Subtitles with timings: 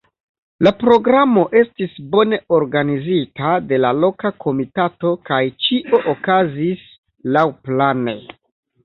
[0.67, 6.83] La programo estis bone organizita de la loka komitato, kaj ĉio okazis
[7.37, 8.17] laŭplane.